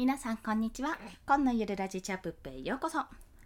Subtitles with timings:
[0.00, 0.96] 皆さんこんにちは。
[1.26, 3.00] 今のゆるラジチャップップへようこそ。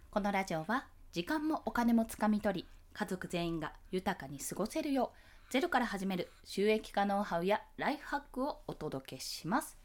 [0.09, 9.77] このラジオは時間もお金もつかみ取り家族全員が豊かに過ごせるようゼロから始める収益化ノウハウやライフハックをお届けします。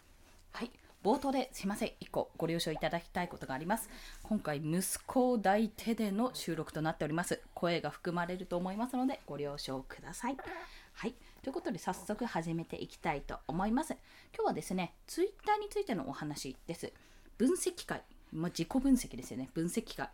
[0.52, 0.70] はい。
[1.02, 1.88] 冒頭ですいません。
[1.88, 3.90] 1個ご了承いただきたいことがあります。
[4.22, 7.40] 今回息子を抱いてでの収録となっております。
[7.52, 10.36] 声が含まれると思いますのでご了承ください。
[10.92, 11.16] はい。
[11.42, 13.94] ということで早速始めていきたいと思います。
[14.34, 16.92] 今日はですねツイッターについてのお話です。
[17.38, 18.02] 分析会、
[18.32, 19.48] まあ、自己分析ですよね。
[19.54, 20.10] 分析会。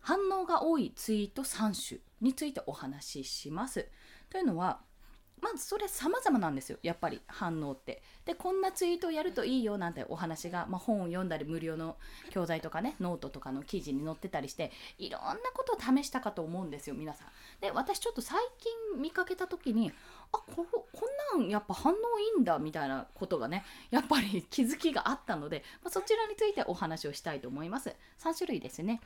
[0.00, 3.88] 反応が多いツイート3種についてお話しします。
[4.28, 4.80] というのは
[5.42, 6.78] まずそれ様々なんですよ。
[6.82, 8.02] やっぱり反応って。
[8.24, 11.96] でこんなツイートをやるといいよなんてお話が、まあ、本を読んだり無料の
[12.30, 17.28] 教材とかねノートとかの記事に載ってたりしていろんなことを試したかと思うんですよ皆さん。
[17.60, 18.38] で私ちょっと最
[18.92, 19.92] 近見かけた時に
[20.32, 27.94] あここんなんやっぱ反応いいんだみたいなことがねやっぱり 気づきがあったので、まあ、そちらについてお話をしたいと思います。
[28.18, 29.00] 3種類ですね。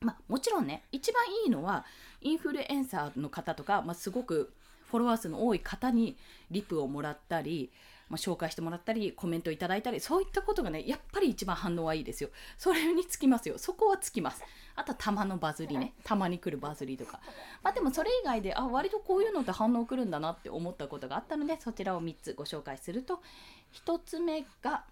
[0.00, 1.84] まあ、もちろんね一番いいのは
[2.20, 4.52] インフルエンサーの方とか、まあ、すごく
[4.88, 6.16] フォロワー数の多い方に
[6.50, 7.72] リプをもらったり、
[8.08, 12.30] まあ、紹介してもらったりコメントいただいたりそういったことがねやっぱり一番反応はいいですよ。
[12.56, 13.58] それにつきますよ。
[13.58, 14.42] そこはつきます。
[14.76, 15.92] あとはたまのバズりね。
[16.04, 17.20] たまに来るバズりとか。
[17.62, 23.20] まあでもそれ以外であ割とこういうのって反応来るんだなって思ったことがあったのでそちらを3つご紹介すると。
[23.72, 24.84] 1つ目が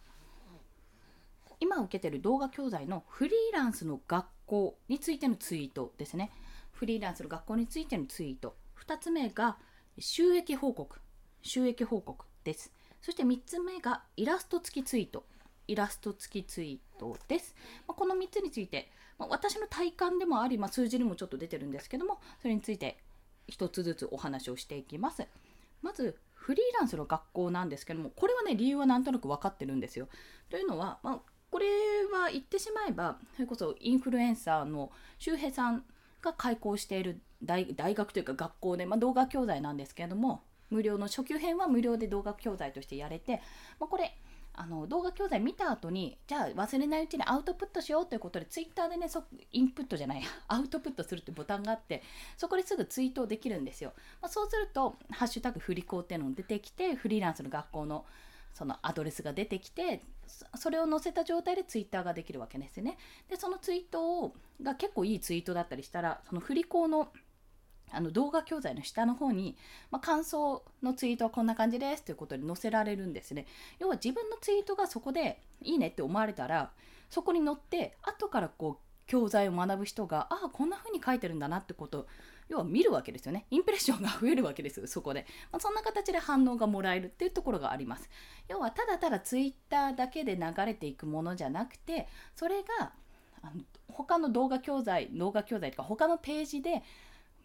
[1.58, 6.30] 今受けてる動画教材のフリーランスの学校についてのツイートですね。
[6.72, 8.56] フリーランスの学校についてのツイート。
[8.86, 9.56] 2つ目が
[9.98, 11.00] 収益報告。
[11.42, 12.72] 収益報告です
[13.06, 15.22] そして3つ目がイラスト付きツイート。
[15.68, 17.54] イラスト付きツイートです、
[17.86, 22.98] ま、この3つについて、ま、私の体感でもあり、ま、数字にもちょっと出てるんですけどもそれについて
[23.48, 25.24] 1つずつお話をしていきます。
[25.82, 30.08] まずフリーランスの学校なんですけどもこれはね理由はなんとなく分かってるんですよ。
[30.50, 31.20] というのは、まあ、
[31.52, 31.66] これ
[32.12, 35.84] は言ってしまえばそれこそインフルエンサーの周平さん
[36.22, 43.40] が開講している大学というか学校で、まあ、動画教材なんですけれども無料の初級編は無料で動画教材としてやれて、
[43.78, 44.16] まあ、これ
[44.58, 49.06] あの動画教材見た後にじゃあ忘れないうちにアウトプットしようということでツイッターでね
[49.52, 52.02] インプットじゃない アウトプットするってボタンがあって
[52.38, 58.06] そこですぐツイートできるんですよ、まあ、そうすると「ハッシュタグ振り子」っていうのが出てきてフリーランスの学校の
[58.54, 60.00] そのアドレスが出てきて
[60.54, 62.96] それを載せた状態でツイッターができるわけですね。
[63.28, 67.12] でそのツイートをが結構いいツイートだったりしたらその振り子の
[67.92, 69.56] あの動画教材の下の方に、
[69.90, 73.46] まあ、感想のツイートはこんな感じですということで載せられるんですね。
[73.78, 76.70] 要は自分のツイートがそこでいいねって思われたら
[77.10, 82.06] そこに載って後からこう教材を学ぶ人がああこんな風に書いてるんだなってこと
[82.48, 83.46] 要は見るわけですよね。
[83.50, 88.08] インプレッションが増えるわけですよそこで、まあ、そんな形で反応がもらえるっていうところがあります。
[88.48, 92.92] 要はただただツイッターだけで流れていくものじゃなくてそれが
[93.42, 96.82] あの他の動画教材動画教材とか他のページで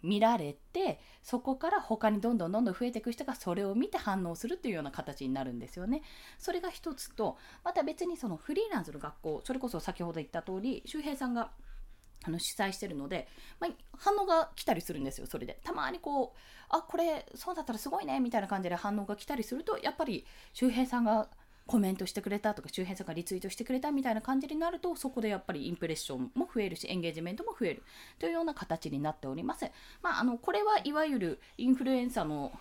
[0.04, 6.02] 見られてそこから他にどんどんどんどん増えていく人がそれを見て反応するというような形になるんですよね。
[6.38, 11.52] それが一つとまた別にそのフリーランスの学校それこそ先ほど言った通り周平さんが
[12.24, 13.28] あの主催してるので、
[13.60, 16.38] まあ、反応が来たりするんですよそれでたまにこう
[16.70, 21.30] あこれそうだったらすごいねみたいな感じで反応が来たりするとやっぱり周平さんが
[21.68, 27.84] コメントしてくれたとか周辺さんがリツイートしてくれたみたいな感じになるとそこでやっぱりインプレッションも増えるしエンゲージメントも増える
[28.20, 29.66] というような形になっております。
[30.02, 32.52] まあ、あのこれはいわゆるインフルエンサーの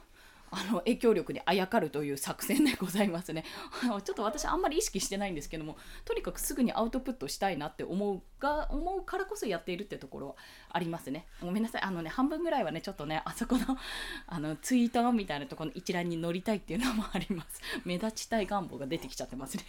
[0.51, 3.45] あの影響力にあやかるという作戦でございますね。
[3.81, 10.37] ちょっと私あんまり意識してないんですけどもとにかくすぐにアウトプットしたいなって思うが思うからこそやっているってところは
[10.71, 11.27] ありますね。
[11.41, 13.79] ごめんなさいあのね半分ぐらいはねちょっとね あそこの
[14.27, 17.61] あのツイートみたいなところの一覧に載りたいっていうのもあります。
[17.85, 19.65] 目立ちたい願望が出てきちゃってますね。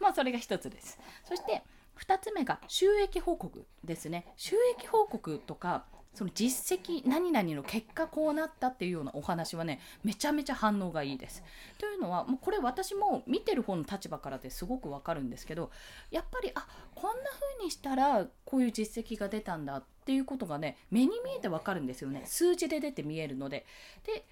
[0.00, 0.98] まあそれが一つです。
[1.24, 1.62] そして
[1.98, 4.26] 2つ目が収益報告ですね。
[4.36, 11.42] 収益報告とかその実績何々の結果こうなったっていうようなお話はねめちゃめちゃ反応がいいです。
[11.78, 15.70] というのはもうこれ私も見てる方の立場からですごくわかるんですけど
[16.10, 23.66] やっぱりあこんな風にしたらこういう実績が出たんだっていうことがね目に見えてわかるんですよね数字で出て見えるので。
[24.04, 24.24] で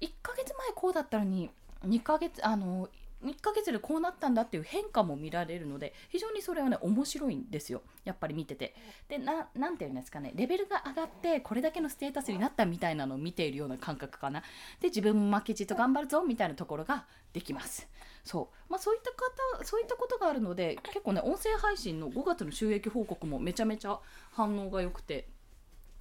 [0.00, 1.50] 1ヶ月前こうだったのに
[1.84, 2.88] 2ヶ月あの
[3.24, 7.82] 1ヶ月でこうなったんだっていう変化も見られるので非常にそれはね面白いんですよ。
[8.04, 8.74] やっぱり見てて。
[9.08, 10.32] で何て言うんですかね。
[10.34, 14.42] レベルが上がってこれだけのステータスになったみたいなのを見ているような感覚かな。
[14.80, 17.88] で自分も負けじと頑張るぞみたいなところができます。
[18.24, 18.70] そう。
[18.70, 23.98] まあそういった方そういったことがあるので結構ね音声配信の5月の収益報告もめちゃめちゃ
[24.32, 25.28] 反応が良くて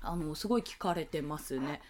[0.01, 1.81] あのすごい聞かれてますね。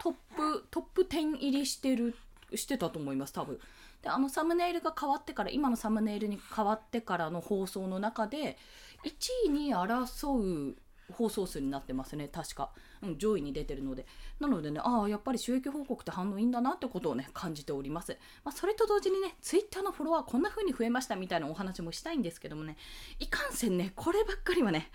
[0.00, 2.14] トップトップ10入りしてる
[2.54, 3.58] してたと思います多分。
[4.06, 8.56] であのサムネイルが変わってから今のサムネイルに変わってからの放送の中で
[9.04, 10.76] 1位に争う
[11.12, 12.70] 放送数になってますね確か、
[13.02, 14.06] うん、上位に出てるので。
[14.38, 22.76] なのでねああやっぱり収益報告って反応いいんだなってことをね感じております、まあ、それと同時にね Twitter のフォロワーこんな風に増えましたみたいなお話もしたいんですけどもね
[23.18, 24.90] いかんせんねこればっかりはね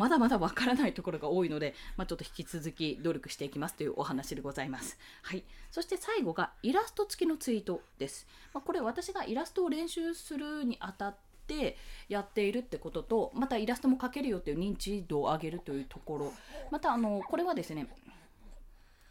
[0.00, 4.98] まだまだわからないところが多いので、まあ、ちょっと引き続き努力していきますというお話でございます。
[5.20, 5.44] はい。
[5.70, 8.26] そして最後がイラスト付きのツイートです。
[8.54, 11.16] まあ、これ私がイラストを練習するにあたっ
[11.46, 11.76] て
[12.08, 16.32] やっているってこととまたイラストも描けるよっていう認知度を上げるというところ
[16.70, 17.86] またあのこれはですね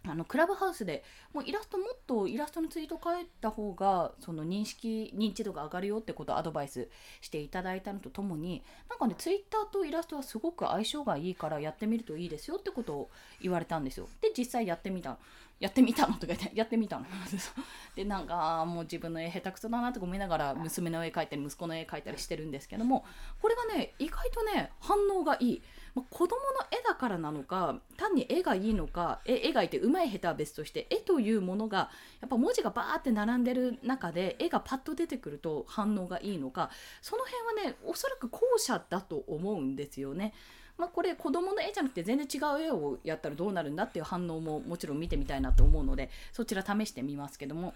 [0.09, 1.03] あのクラブハウスで
[1.33, 6.89] もうイラストもっとイラストのツイート変えた方がその認識認知度が上がるよってことをアドバイス
[7.21, 13.09] していただいたのとともになんかねツイッターとイラストはすごく相性がいいからやってみるといいですよってことを
[13.41, 14.07] 言われたんですよ。
[14.21, 15.17] で実際やってみた。
[15.59, 17.05] やってみたのとか言ってやってみたの。
[17.95, 23.05] でなんかもう自分の絵下手くそだなとか思いながら娘の絵描いたり息子の絵描いたりしてるんですけども
[23.41, 25.61] これがね意外とね反応がいい。
[25.95, 31.89] まあ、子供の絵だからなのか単に絵がいいのか絵描いてうまい下手は別として絵というものが
[32.21, 36.69] やっぱ文字がバーって並んでる中で絵がパッと出てくると反応がいいのか
[37.01, 40.33] その辺はねおそらく後者だと思うんですよね。
[40.77, 47.73] まあ、これ子供の絵じゃなくて全然違う絵をやったらどうなるんだっていう反応ももちろん見てみたいなと思うのでそちら試してみますけども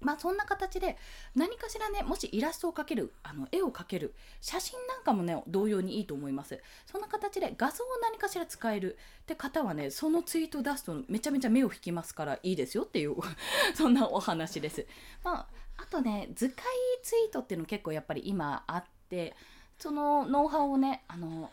[0.00, 0.96] まあそんな形で
[1.34, 6.60] 何かしらねもしイラストを描けるあの絵を描ける写真なんかもね同様にいいと思います。
[6.86, 8.96] そんな形で画像を何かしら使える。
[9.22, 13.16] って方はねそのツイートを出すとめちゃめちゃ目を引きますからいいですよっていう
[13.74, 14.86] そんなお話です。
[15.22, 16.64] まああとね図解
[17.02, 19.34] ツイートっていうの結構やっぱり今あって
[19.78, 21.50] そのノウハウをねあの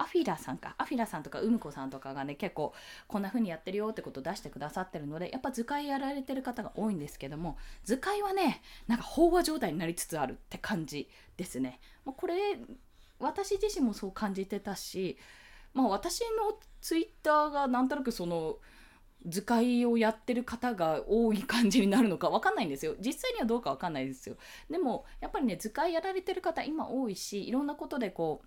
[0.00, 0.74] アフィラさんか。
[0.78, 2.72] アフィラさんとかうむこさんとかがね結構
[3.06, 11.80] こんな風にやってるよってことを出してくださってるのでやっぱ図解やられてる方が多いんですけども図解はねなんか飽和状態になりつつあるって感じですね。
[12.06, 12.34] もうこれ
[13.18, 15.18] 私自身もそう感じてたし、
[15.74, 18.56] まあ、私のツイッターがなんとなくその
[19.26, 22.94] 図解をやってる方が多い感じになるのか分かんないんですよ。
[23.00, 24.36] 実際にはどうか分かんないですよ。
[24.70, 28.46] でもやっぱりね図解やられてる方今多いしいろんなことでこう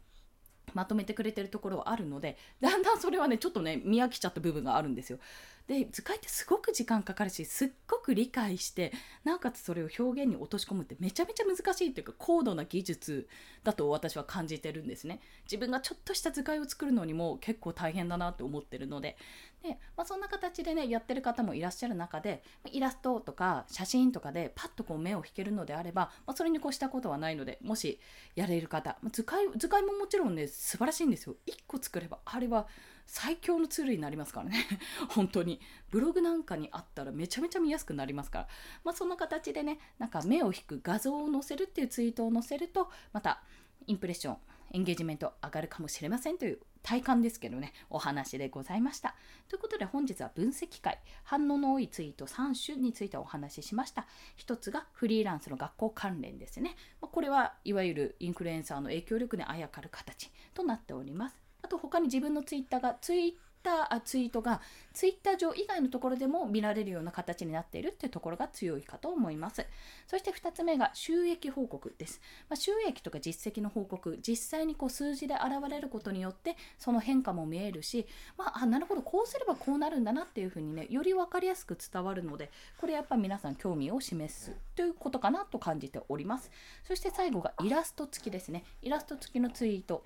[0.73, 5.19] まとめてくれてるところはあるのでだんだんそれはねちょっとね見飽きちゃった部分があるんですよ。
[5.67, 8.91] で図解ってすごく時間かかるしすっごく理解して
[9.23, 13.27] なおかつそれを表現に落とし込むってめちゃめちゃ難しいっていうか高度な技術
[13.63, 15.21] だと私は感じてるんですね。
[15.45, 19.17] 自分がちょっとした図解を作るのにも結構大変だなって思ってるので
[19.63, 27.99] で、まあ、そんな形でねやってる方もいらっしゃる中でイラストとか写真とかでパッとこう目を引けるのであれば、まあ、それに越したことはないのでもし
[28.35, 32.67] やれる方、まあ、図解図解ももちろんね素晴らしいんですよ1個作ればあれは
[33.05, 34.65] 最強のツールになりますからね。
[35.09, 35.59] 本当に。
[35.91, 38.47] ブログなんかにあったらめちゃめちゃ見やすくなりますから、
[38.83, 43.43] まあ、そんな形でねなんか目を引く画像を載せるっていうツイートを載せるとまた
[43.85, 44.37] インプレッション
[44.71, 47.73] エンゲージメント上がるかもしれませんという体感ですけどね。
[47.89, 49.15] お話でございました。
[49.47, 50.99] ということで本日は分析会。
[51.23, 54.07] 反応の多いツイート3種についてお話ししました。
[54.35, 56.75] 一つがフリーランスの学校関連ですね。
[56.99, 61.42] これはいわゆるインフルエンサーの影響力にあやかる形となっております。
[61.63, 63.33] あと他に自分のツイッターがツイッ
[63.63, 64.61] ターツイートが
[64.93, 69.65] ツイッター上以外のところでも見られるような形になっているっていうところが強いかと思います。
[70.05, 72.21] そして2つ目が収益報告です。
[72.49, 78.05] まあ、収益とか実績の報告、実際にこう数字で現れることによってその変化も見えるし、
[78.37, 86.51] まあ、あなるほどこうすればこうなるんだなっていうふうにねより分かりやすく伝わるのでこれやっぱ皆さん興味を示すということかなと感じております。
[86.83, 88.65] そして最後がイラスト付きですね。
[88.81, 90.03] イラスト付きのツイート。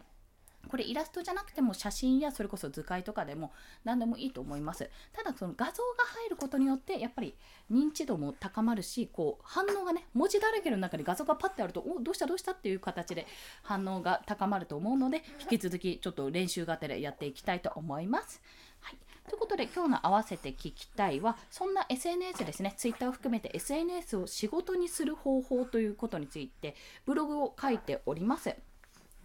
[0.68, 3.52] これイラストじゃなくても写真やそれこそ図解とかでも
[3.84, 7.36] 何でもいいと思いますただその画像が入ることによってやっぱり
[7.72, 13.28] 認知度も高まるしこう反応がね文字だらけの中に画像がパッてあるとおどうしたどうしたっていう形で
[13.64, 18.42] 反応が高まると思うので引き続きちょっと練習がてらやっていきたいと思います。
[18.82, 18.98] はい
[19.28, 28.56] ということで今日の合わせて聞きたいはそんな SNS ですね Twitter を含めて SNS を仕事にする方法ということについてブログを書いております。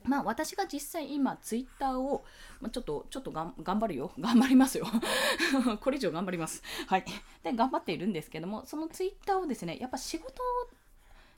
[0.04, 2.25] まあ私が実際今ツイッターを、
[2.61, 4.12] まあ、ちょっとちょっと頑張るよ。
[4.18, 4.87] 頑張りますよ。
[5.80, 6.62] これ以上頑張ります。
[6.87, 7.04] はい。
[7.42, 10.42] で頑張っているんですけどもそのツイッターをですねやっぱ仕事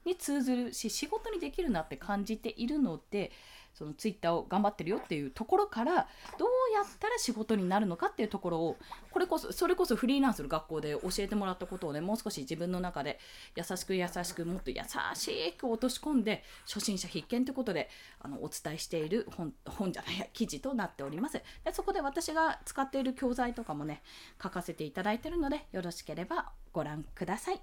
[0.04, 3.32] に通ずるし仕事にできるなって感じているので
[3.74, 6.06] そのツイッターを頑張ってるよっていうところから
[6.38, 8.76] どうやったら仕事になるのかっていうところを
[9.10, 13.18] これこそそれこそフリーランスの学校で教えてもらったことをねもう少し自分の中で
[13.56, 14.76] 優しく優しくもっと優
[15.14, 17.88] しく落とし込んで初心者必見ということで
[18.20, 24.02] あのお伝えしている本本じゃないや記事となっておりますでそこで私が使っている教材とかもね
[24.42, 27.60] 書かせていただいてるのでよろしければご覧ください。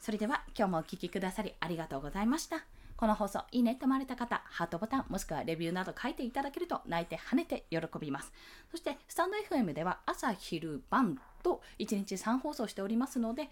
[0.00, 2.79] それでは今日もお聴きくださりありがとうございました。
[3.00, 8.30] この放送いいねと思われた方、ハートボタンもしくはレビューなど書いていただけると泣いて跳ねて喜びます。
[8.70, 13.48] そしてスタンド FM では朝昼晩と1日3放送しておりますので、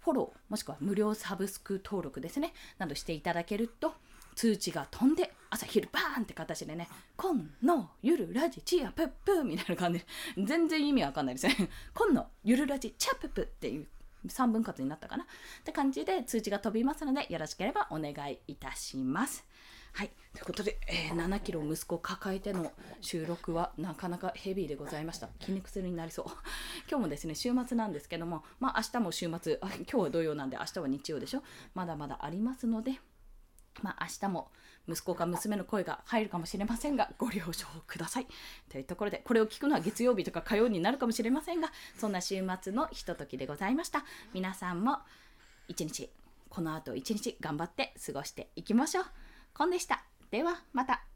[0.00, 3.94] フォローもしくは無料サブスク登録ですね、などしていただけると
[4.34, 10.06] 通知が飛んで朝昼バーンって形でね、今のゆるラジチアプップみたいな感じで、
[10.44, 11.70] 全然意味わかんないですね。
[11.94, 13.86] 今のゆるラジチアプップっていう
[14.28, 15.26] 3分割になったかなっ
[15.64, 19.44] て感じで通知が飛びますのでよろしければお願いいたします。
[19.92, 22.70] はい、ということで、えー7キロ息子を抱えての
[23.00, 25.28] 収録はなかなかヘビーでございました。
[25.40, 26.26] 筋肉痛になりそう。
[26.88, 31.42] 今日もですね、週末なんですけども、まあ明日も週末、今日は土曜なんで明日は日曜でしょ。
[31.74, 33.00] まだまだありますので、
[33.82, 34.50] まあ、明日も
[34.88, 38.26] 息子か娘の声が入るかもしれませんがご了承ください。
[38.70, 44.04] というところでこれを聞くのは月曜日とか火曜になるかもしれませんがそんな週末のひとときでございました。
[44.32, 44.98] 皆さんも
[45.68, 46.10] 一日
[46.48, 49.04] この後一日頑張って過ごしていきましょう。
[49.52, 50.04] コンでした。
[50.30, 51.07] ではまた。